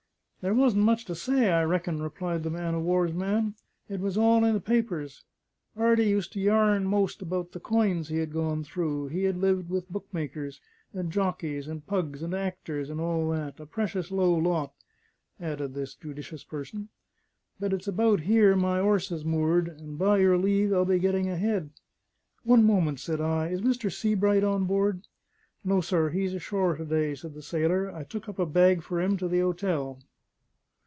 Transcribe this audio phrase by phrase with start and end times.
[0.43, 3.53] "There wasn't much to say, I reckon," replied the man o' war's man.
[3.87, 5.23] "It was all in the papers.
[5.77, 9.69] 'Ardy used to yarn most about the coins he had gone through; he had lived
[9.69, 10.59] with book makers,
[10.95, 14.73] and jockeys, and pugs, and actors, and all that: a precious low lot!"
[15.39, 16.89] added this judicious person.
[17.59, 21.29] "But it's about here my 'orse is moored, and by your leave I'll be getting
[21.29, 21.69] ahead."
[22.43, 23.49] "One moment," said I.
[23.49, 23.91] "Is Mr.
[23.91, 25.03] Sebright on board?"
[25.63, 27.93] "No, sir, he's ashore to day," said the sailor.
[27.93, 29.99] "I took up a bag for him to the 'otel."